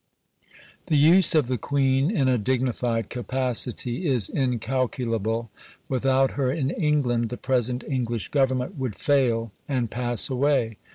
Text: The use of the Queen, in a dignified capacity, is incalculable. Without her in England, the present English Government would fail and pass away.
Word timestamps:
The 0.87 0.97
use 0.97 1.35
of 1.35 1.45
the 1.47 1.59
Queen, 1.59 2.09
in 2.09 2.27
a 2.27 2.39
dignified 2.39 3.11
capacity, 3.11 4.07
is 4.07 4.29
incalculable. 4.29 5.51
Without 5.87 6.31
her 6.31 6.51
in 6.51 6.71
England, 6.71 7.29
the 7.29 7.37
present 7.37 7.83
English 7.87 8.29
Government 8.29 8.79
would 8.79 8.95
fail 8.95 9.51
and 9.69 9.91
pass 9.91 10.27
away. 10.27 10.77